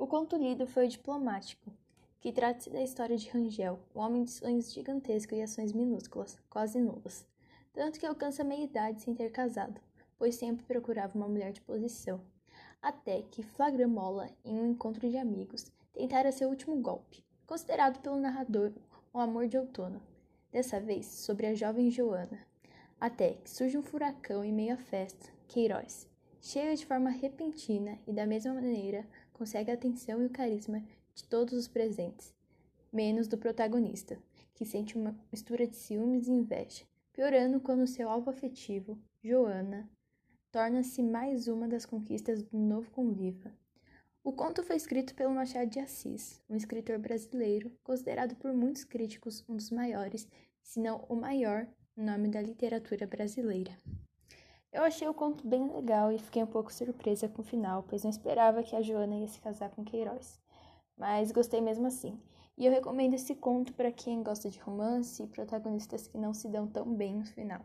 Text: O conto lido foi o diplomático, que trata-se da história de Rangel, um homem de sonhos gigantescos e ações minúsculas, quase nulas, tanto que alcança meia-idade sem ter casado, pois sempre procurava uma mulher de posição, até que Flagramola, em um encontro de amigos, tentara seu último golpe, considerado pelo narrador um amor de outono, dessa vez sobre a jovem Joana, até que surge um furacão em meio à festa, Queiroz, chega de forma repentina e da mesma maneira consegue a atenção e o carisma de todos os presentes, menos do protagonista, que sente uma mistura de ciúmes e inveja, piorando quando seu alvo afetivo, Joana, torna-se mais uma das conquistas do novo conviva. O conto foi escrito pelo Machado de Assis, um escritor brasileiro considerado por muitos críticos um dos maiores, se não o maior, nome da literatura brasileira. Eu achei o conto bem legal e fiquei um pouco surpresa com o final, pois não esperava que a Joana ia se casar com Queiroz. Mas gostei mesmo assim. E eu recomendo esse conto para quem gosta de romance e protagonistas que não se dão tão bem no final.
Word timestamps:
O 0.00 0.06
conto 0.06 0.34
lido 0.34 0.66
foi 0.66 0.86
o 0.86 0.88
diplomático, 0.88 1.70
que 2.20 2.32
trata-se 2.32 2.70
da 2.70 2.82
história 2.82 3.18
de 3.18 3.28
Rangel, 3.28 3.78
um 3.94 4.00
homem 4.00 4.24
de 4.24 4.30
sonhos 4.30 4.72
gigantescos 4.72 5.36
e 5.36 5.42
ações 5.42 5.74
minúsculas, 5.74 6.38
quase 6.48 6.80
nulas, 6.80 7.26
tanto 7.74 8.00
que 8.00 8.06
alcança 8.06 8.42
meia-idade 8.42 9.02
sem 9.02 9.14
ter 9.14 9.30
casado, 9.30 9.78
pois 10.18 10.36
sempre 10.36 10.64
procurava 10.64 11.18
uma 11.18 11.28
mulher 11.28 11.52
de 11.52 11.60
posição, 11.60 12.18
até 12.80 13.20
que 13.30 13.42
Flagramola, 13.42 14.30
em 14.42 14.58
um 14.58 14.70
encontro 14.70 15.06
de 15.06 15.18
amigos, 15.18 15.70
tentara 15.92 16.32
seu 16.32 16.48
último 16.48 16.76
golpe, 16.76 17.22
considerado 17.46 18.00
pelo 18.00 18.16
narrador 18.16 18.72
um 19.12 19.20
amor 19.20 19.48
de 19.48 19.58
outono, 19.58 20.00
dessa 20.50 20.80
vez 20.80 21.04
sobre 21.04 21.46
a 21.46 21.54
jovem 21.54 21.90
Joana, 21.90 22.38
até 22.98 23.34
que 23.34 23.50
surge 23.50 23.76
um 23.76 23.82
furacão 23.82 24.42
em 24.42 24.50
meio 24.50 24.72
à 24.72 24.78
festa, 24.78 25.30
Queiroz, 25.46 26.08
chega 26.40 26.74
de 26.74 26.86
forma 26.86 27.10
repentina 27.10 27.98
e 28.06 28.14
da 28.14 28.24
mesma 28.24 28.54
maneira 28.54 29.06
consegue 29.40 29.70
a 29.70 29.74
atenção 29.74 30.22
e 30.22 30.26
o 30.26 30.30
carisma 30.30 30.84
de 31.14 31.24
todos 31.24 31.54
os 31.54 31.66
presentes, 31.66 32.34
menos 32.92 33.26
do 33.26 33.38
protagonista, 33.38 34.18
que 34.52 34.66
sente 34.66 34.98
uma 34.98 35.18
mistura 35.32 35.66
de 35.66 35.76
ciúmes 35.76 36.28
e 36.28 36.30
inveja, 36.30 36.84
piorando 37.10 37.58
quando 37.58 37.86
seu 37.86 38.10
alvo 38.10 38.28
afetivo, 38.28 38.98
Joana, 39.24 39.88
torna-se 40.52 41.02
mais 41.02 41.48
uma 41.48 41.66
das 41.66 41.86
conquistas 41.86 42.42
do 42.42 42.58
novo 42.58 42.90
conviva. 42.90 43.50
O 44.22 44.30
conto 44.30 44.62
foi 44.62 44.76
escrito 44.76 45.14
pelo 45.14 45.34
Machado 45.34 45.70
de 45.70 45.80
Assis, 45.80 46.42
um 46.46 46.54
escritor 46.54 46.98
brasileiro 46.98 47.72
considerado 47.82 48.36
por 48.36 48.52
muitos 48.52 48.84
críticos 48.84 49.42
um 49.48 49.56
dos 49.56 49.70
maiores, 49.70 50.28
se 50.62 50.78
não 50.78 51.06
o 51.08 51.16
maior, 51.16 51.66
nome 51.96 52.28
da 52.28 52.42
literatura 52.42 53.06
brasileira. 53.06 53.72
Eu 54.72 54.84
achei 54.84 55.08
o 55.08 55.14
conto 55.14 55.46
bem 55.46 55.66
legal 55.72 56.12
e 56.12 56.18
fiquei 56.18 56.42
um 56.42 56.46
pouco 56.46 56.72
surpresa 56.72 57.28
com 57.28 57.42
o 57.42 57.44
final, 57.44 57.84
pois 57.88 58.04
não 58.04 58.10
esperava 58.10 58.62
que 58.62 58.76
a 58.76 58.80
Joana 58.80 59.16
ia 59.16 59.26
se 59.26 59.40
casar 59.40 59.70
com 59.70 59.84
Queiroz. 59.84 60.40
Mas 60.96 61.32
gostei 61.32 61.60
mesmo 61.60 61.86
assim. 61.86 62.20
E 62.56 62.66
eu 62.66 62.72
recomendo 62.72 63.14
esse 63.14 63.34
conto 63.34 63.72
para 63.72 63.90
quem 63.90 64.22
gosta 64.22 64.48
de 64.48 64.60
romance 64.60 65.22
e 65.22 65.26
protagonistas 65.26 66.06
que 66.06 66.18
não 66.18 66.32
se 66.32 66.48
dão 66.48 66.68
tão 66.68 66.94
bem 66.94 67.16
no 67.16 67.26
final. 67.26 67.60